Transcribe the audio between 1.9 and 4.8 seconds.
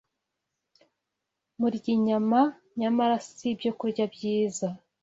inyama, nyamara si ibyokurya byiza.